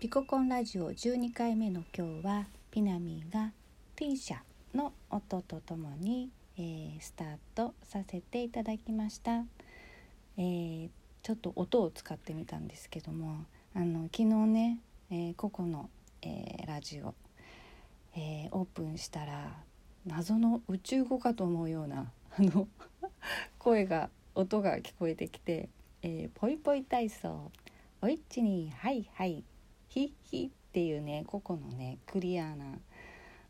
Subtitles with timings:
[0.00, 3.50] ピココンラジオ12回目の今日はピナミーが
[3.96, 4.40] T 社
[4.72, 9.42] の音とともに、えー、スタートさせていただきました、
[10.36, 10.88] えー、
[11.24, 14.78] ちょっと音を使ってみたんですけどもあの昨日ね、
[15.10, 15.90] えー、ココの、
[16.22, 17.12] えラジオ、
[18.14, 19.50] えオープンしたら
[20.06, 22.68] 謎の宇宙語かと思うようなあの
[23.58, 25.68] 声が音が聞こえてきて
[26.04, 27.50] 「えー、ポイポイ体操
[28.00, 29.42] おいっちにはいはい
[29.88, 32.64] ヒッヒッっていうね個々のねクリアな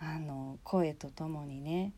[0.00, 1.92] あの声とともにね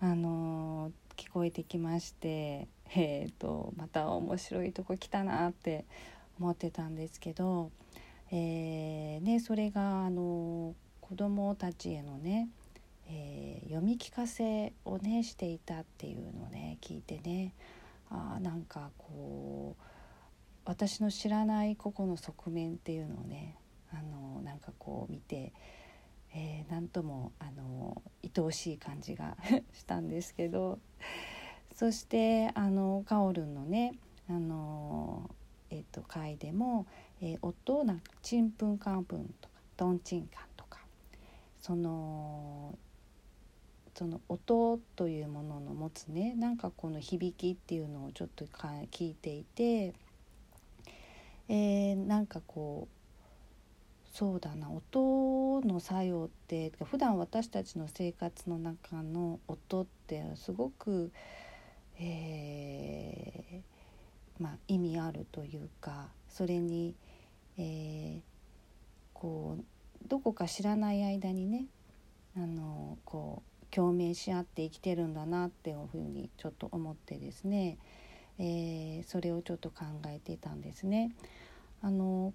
[0.00, 5.86] あの聞こえてきましてえーと、また面白いとこ来たなって
[6.38, 7.70] 思ってたんですけど、
[8.30, 12.50] えーね、それがあの子どもたちへのね、
[13.08, 17.54] えー、読み聞かせをねしていたっていうのをね聞いてね
[18.10, 19.82] あなんかこう
[20.66, 23.56] 私の知らない個々の側面っていうのをね
[23.92, 25.52] あのなんかこう見て、
[26.34, 29.36] えー、なんともあの愛おしい感じが
[29.72, 30.78] したんですけど
[31.74, 33.94] そしてあのカオルンのね
[34.28, 35.30] あの、
[35.70, 36.86] えーと、回でも、
[37.20, 40.78] えー、夫なんかちんぷんかんぷんとかとんちんかんとか
[41.60, 42.78] その
[43.94, 49.92] その音というものの持つねなんかこの響きっていうのをちょっと聞いていて、
[51.48, 53.01] えー、なんかこう
[54.12, 61.10] そうだな音の作用って普段私たちの生活の中の音ってすごく、
[61.98, 66.94] えー、まあ、意味あるというかそれに、
[67.56, 68.20] えー、
[69.14, 71.64] こうどこか知らない間にね
[72.36, 77.78] あのこう共鳴し合って生きてるんだなっていうふうにちょっと思ってですね、
[78.38, 81.12] えー、それをちょっと考えていたんですね。
[81.80, 82.34] あの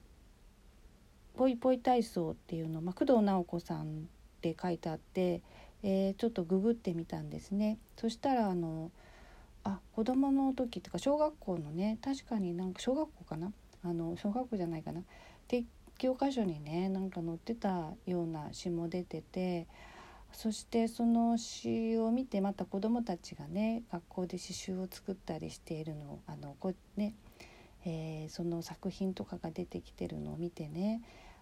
[1.37, 3.85] ポイポイ体操っていうの、まあ、工藤直子さんっ
[4.41, 5.41] て書いてあって、
[5.83, 7.77] えー、ちょっとググってみたんですね。
[7.95, 8.91] そしたらあの
[9.63, 13.51] あ子供の時とか小学校のね確かになんか小学校かな？
[13.83, 15.01] あの小学校じゃないかな？
[15.47, 15.63] で
[15.97, 19.67] 教科書にねなんか載ってたような詩も出てて
[20.31, 27.15] そしてその詩を見てまた子どもたちがね学校で詩集を作ったりしているのをあのこね、
[27.85, 31.01] えー、その作品とかが出てきてるのを見てね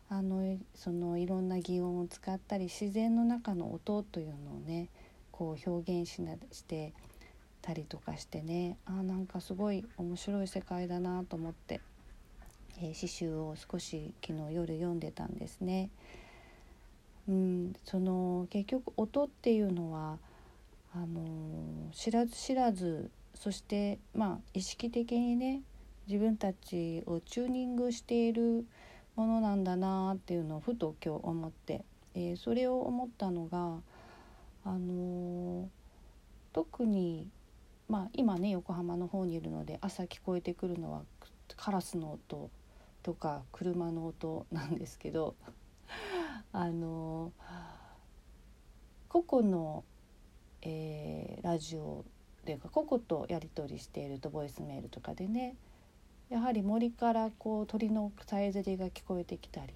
[0.09, 4.89] あのそのいろんな擬音を使ったり自然の中の音というのをね
[5.31, 6.93] こう表現しなして
[7.61, 11.81] たりとかしてねあなんかすごい面白い世界だなと思って、
[12.79, 15.89] えー、詩集を少し昨日夜読んでたんですね。
[17.27, 20.19] うん、その結局音っていうのは
[20.93, 25.61] あの知らず知らずそしてまあ意識的にね
[26.07, 28.65] 自分たちをチューニングしている
[29.15, 33.79] ものなんだなっていうのをふと今日思って、えー、それを思ったのが、
[34.65, 35.67] あのー、
[36.53, 37.29] 特に、
[37.87, 41.03] まあ、今ね横浜の方にいるので朝聞こえてくるのは
[41.55, 42.49] カラスの音
[43.03, 45.35] とか車の音なんですけど
[46.51, 47.31] あのー、
[49.07, 49.83] 個々の、
[50.61, 52.03] えー、ラジオ
[52.45, 55.55] というか個々とやり取りしているとボイスメールとかでね
[56.29, 59.73] やはり森からこう鳥のさえずりが聞こえてきたり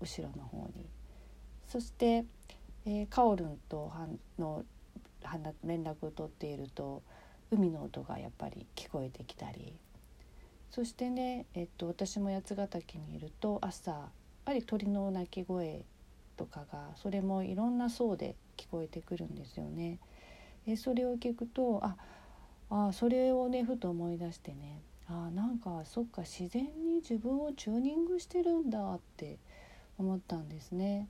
[0.00, 0.86] 後ろの方に
[1.68, 2.24] そして、
[2.86, 3.92] えー、カオルンと
[4.38, 4.64] の
[5.64, 7.02] 連絡を取っていると
[7.50, 9.74] 海の音がやっぱり聞こえてきたり
[10.70, 14.00] そしてね、えっと、私も八ヶ岳にいると朝やっ
[14.44, 15.84] ぱり鳥の鳴き声
[16.36, 19.98] とかがそれもいろんな層で聞こえてくるんですよね。
[20.66, 21.96] えそれを聞くとあ
[22.70, 24.80] あそれをねふと思い出してね
[25.12, 29.38] あなんかそっか自然に自分をチューニングしてるんだって
[29.98, 31.08] 思ったんですね。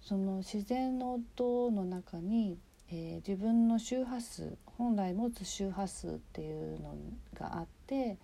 [0.00, 2.56] その自然の音の中に、
[2.90, 6.94] えー、自分の周波数本来持つ周波数っていうの
[7.34, 8.16] があって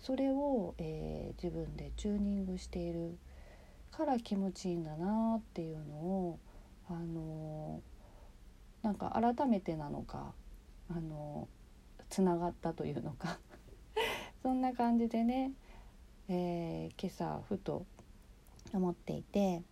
[0.00, 3.18] それを、えー、自分でチューニングしている
[3.90, 6.38] から気持ちいいんだなっていうのを
[6.88, 10.32] あのー、なんか改めてなのか
[10.88, 11.48] あの
[12.08, 13.38] つながったというのか
[14.46, 15.50] そんな感じでね、
[16.28, 17.84] えー、今朝ふと
[18.72, 19.62] 思っていて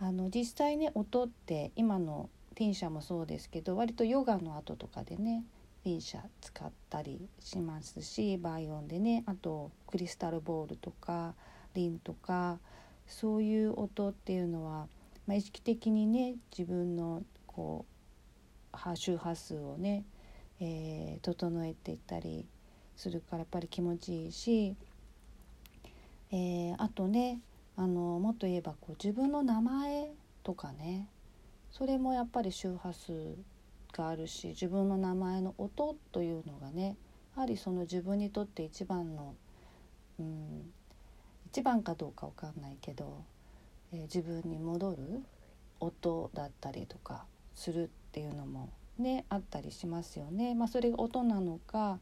[0.00, 5.44] あの実際ね音って今のティンシャもそうですけど割とヨガの後とかでね
[5.82, 11.34] ティンシャ使ったりしますしバイオンでねあとクリスタルボールとか
[11.74, 12.60] リンとか
[13.06, 14.86] そういう音っていうのは、
[15.26, 17.84] まあ、意識的にね自分のこ
[18.72, 20.04] う周波数をね、
[20.58, 22.46] えー、整えていったり
[22.96, 24.76] するからやっぱり気持ちいいし、
[26.30, 27.40] えー、あとね
[27.76, 30.10] あのもっと言えばこう自分の名前
[30.42, 31.08] とかね
[31.70, 33.36] それもやっぱり周波数
[33.92, 36.96] があるし自分の名前の音というのがね
[37.36, 39.34] やはりその自分にとって一番の、
[40.20, 40.72] うん、
[41.46, 43.24] 一番かどうか分かんないけど、
[43.92, 44.96] えー、自分に戻る
[45.80, 47.24] 音だったりとか
[47.54, 50.54] するっていうのもねあったりしますよね。
[50.54, 51.98] まあ、それが音なのか、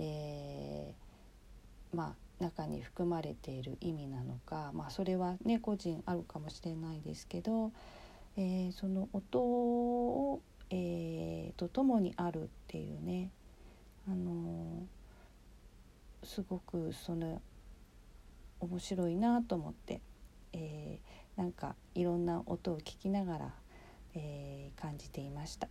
[0.00, 7.70] えー、まあ中に含まれている意味なのか、まあ、それはね個人あるかもしれないですけど、
[8.36, 13.30] えー、その音を、えー、と共にあるっていうね、
[14.08, 14.86] あの、
[16.24, 17.42] すごくその
[18.60, 20.00] 面白いなと思って、
[20.52, 23.54] えー、なんかいろんな音を聞きながら、
[24.14, 25.68] えー、感じていました。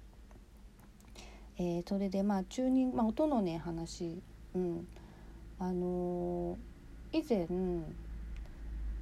[1.59, 4.21] えー、それでまあチューニング、まあ、音のね話、
[4.55, 4.87] うん。
[5.59, 7.47] あのー、以前、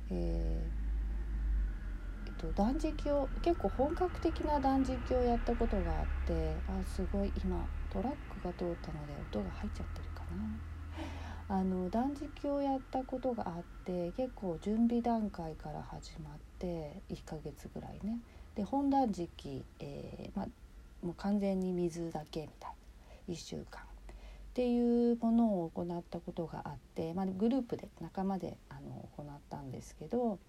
[0.09, 10.59] えー、えっと、断食を結構本格的な断食をやったことがあってあすごい今トラックが通ったので音が入っちゃってるかな。
[11.49, 18.19] あの断食をやったことがあって結構準備段階から始まって1ヶ月ぐらいね。
[18.55, 20.47] で本断食、えーまあ
[21.01, 22.71] もう完全に水だけみたい
[23.27, 23.85] な1週間っ
[24.53, 30.39] ていうものを行ったことがあって、まあ、グループで仲間であの行ったんですけど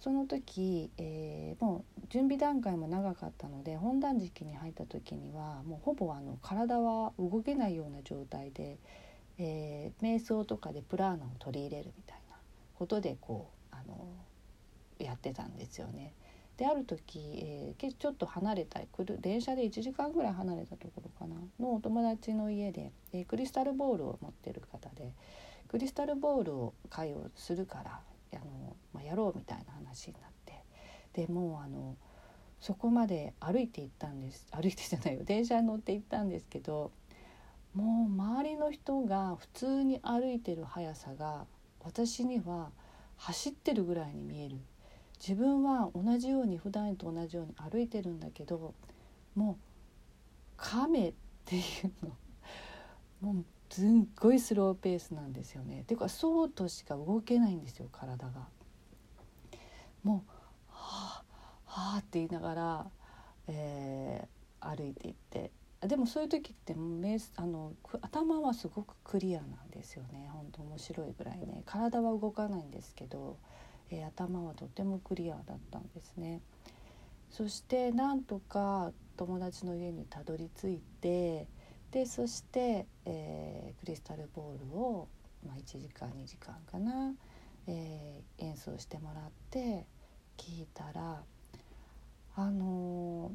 [0.00, 8.78] その時、えー、もう準備段階も長かったので本断食に入った時にはもうほぼあの体は動けないような状態で、
[9.38, 12.36] えー、瞑想とかでプラーナを取り入れるみたいな
[12.74, 14.06] ことでこうあの
[14.98, 16.12] やってたんですよね。
[16.58, 18.80] である時、えー、ちょっと離れた
[19.20, 21.36] 電車で1時間ぐらい離れたところかな。
[21.60, 25.14] のお友達の家で、えー、クリスタルボールを持ってる方で
[25.68, 28.00] クリスタルボールを会をするから
[28.34, 30.64] あの、まあ、やろうみたいな話になって。
[31.14, 31.96] でもうあの
[32.60, 35.22] そこまで歩いて行ったんです歩いてじゃないよ。
[35.24, 36.90] 電車に乗って行ったんですけど
[37.72, 41.46] もう周りの人が普通に歩いてる速さが
[41.84, 42.70] 私には
[43.16, 44.56] 走ってるぐらいに見える。
[45.20, 48.74] 自分は同じように普段と同じように歩いてるんだけど
[49.34, 49.56] もう
[50.56, 52.16] 亀っていうの
[53.32, 53.88] もうすっ
[54.18, 55.84] ごいスローペースなんですよね。
[55.86, 58.48] ていうかそうとしか動けないんですよ体が。
[60.02, 60.30] もう
[60.70, 61.24] 「はあ
[61.64, 62.90] はあ」って言いながら、
[63.48, 65.50] えー、歩いていって
[65.80, 66.74] でもそういう時って
[67.36, 73.36] あの頭はすごくクリアなんですよね本当面白いぐらいね体は動かないんですけど
[73.90, 76.40] えー、頭はとてもクリアだったんですね。
[77.30, 81.46] そしてなんとか友達の家にたどり着いて
[81.90, 85.08] でそして、えー、クリスタルボールを、
[85.46, 87.14] まあ、1時間2時間かな、
[87.66, 89.86] えー、演奏してもらって
[90.36, 91.22] 聞いたら
[92.36, 93.32] あの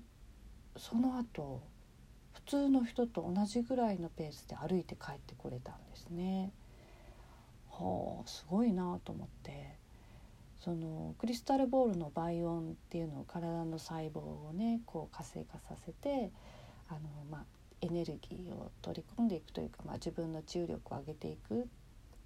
[0.76, 1.62] ー、その後
[2.34, 6.52] 普通の人と同じぐらいのペースで歩いて帰ってこれたんですね。
[7.70, 9.78] はあすごいなと思って
[10.63, 16.31] そのクリスタルボールの倍音っていうのを体の細胞をねこう活性化させて
[16.88, 17.00] あの、
[17.30, 17.45] まあ、
[17.81, 21.67] エネルギーを取り込んでいくというか、まあ、自分の治癒力を上げていく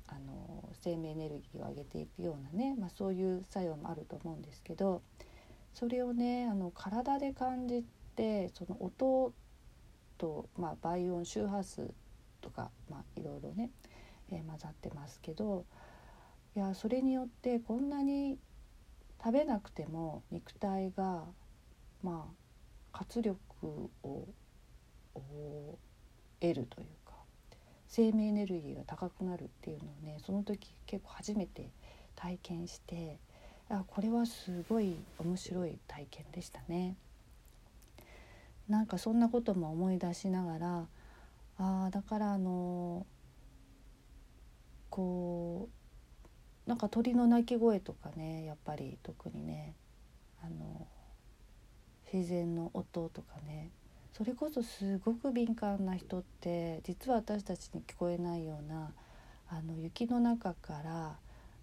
[0.08, 5.01] あの生命エネルギーを上げていくようなね、まあ、そういう作用もあると思うんですけど
[5.74, 7.84] それをねあの体で感じ
[8.15, 9.34] てその音
[10.20, 11.89] と、まあ、倍音周波数
[12.41, 13.72] とか、まあ、いろいろね、
[14.32, 15.65] えー、混ざってますけど
[16.58, 18.40] いやそれによってこんなに
[19.24, 21.24] 食べなくても肉体が
[22.02, 22.32] ま
[22.94, 23.38] あ活力
[24.02, 24.28] を
[26.40, 27.14] 得るというか
[27.88, 31.70] 生命エネルギーが高くなるっていうのをねその時結構初めて
[32.16, 33.20] 体験して
[33.70, 36.96] あこれはすごい面白い体験でしたね。
[38.68, 40.88] なんかそんなことも思い出しながら
[41.60, 43.06] あだからあの
[44.90, 45.76] こう
[46.68, 49.76] なんか鳥の鳴き声とかねやっぱり特にね
[50.44, 50.88] あの
[52.12, 53.72] 自然の音とかね
[54.14, 58.92] それこそすごく敏感な人って実は私たちに聞こえないような
[59.50, 61.16] あの雪の中から、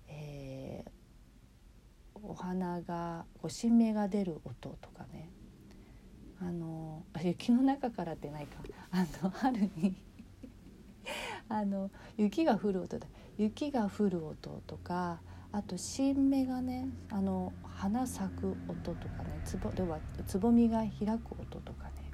[0.09, 5.31] えー、お花がこう新芽が出る音とかね
[6.41, 8.57] あの雪の中からってないか
[8.91, 9.95] あの春に
[11.49, 13.07] あの雪が降る音だ
[13.39, 15.21] 雪が降る音とか
[15.53, 22.11] あと新芽がねあの花咲く音とかねつぼではつぼみが開く音とかね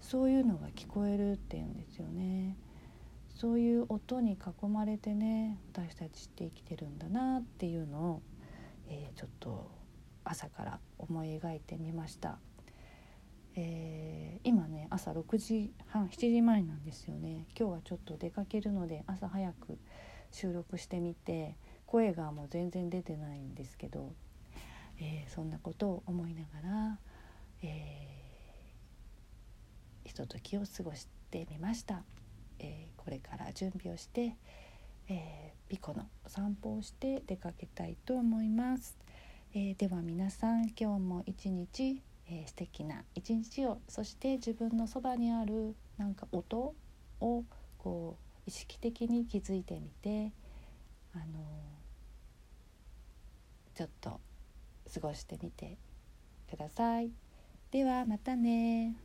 [0.00, 2.56] そういうのが聞こえるっていうんですよね。
[3.34, 8.22] そういう音に囲まれてね私たちって生きてるんだなっていうのを、
[8.88, 9.70] えー、ちょっと
[10.24, 12.38] 朝から思い描いてみました。
[13.58, 17.46] えー、今ね朝6時半7時前なんですよね。
[17.58, 19.78] 今日はちょっと出かけるので朝早く
[20.30, 24.12] 収録してみて声がもう全然出てないんですけど、
[25.00, 26.98] えー、そんなことを思いながら、
[27.62, 32.02] えー、ひとときを過ごしてみました、
[32.58, 34.36] えー、これから準備をして、
[35.08, 38.98] えー、ピコの散歩をして出かけたいと思います、
[39.54, 46.74] え、では皆さん今日も一日えー、素敵な一日をそして自分のそばにあるなんか音
[47.20, 47.44] を
[47.78, 50.32] こう意識的に気づいてみて、
[51.14, 54.20] あのー、ちょっと
[54.92, 55.78] 過ごしてみて
[56.50, 57.10] ください。
[57.70, 58.96] ではまたね